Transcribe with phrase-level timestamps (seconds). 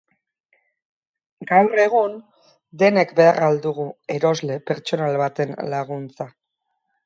[1.51, 2.15] Gaur egun,
[2.85, 3.87] denek behar al dugu
[4.19, 6.33] erosle pertsonal baten laguntza?